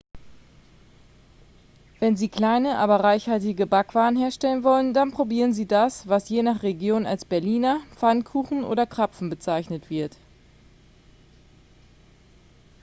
wenn 1.99 2.17
sie 2.17 2.27
kleine 2.27 2.79
aber 2.79 3.01
reichhaltige 3.03 3.67
backwaren 3.67 4.17
herstellen 4.17 4.63
wollen 4.63 4.95
dann 4.95 5.11
probieren 5.11 5.53
sie 5.53 5.67
das 5.67 6.07
was 6.07 6.27
je 6.27 6.41
nach 6.41 6.63
region 6.63 7.05
als 7.05 7.23
berliner 7.23 7.81
pfannkuchen 7.97 8.63
oder 8.63 8.87
krapfen 8.87 9.29
bezeichnet 9.29 9.91
wird 9.91 10.17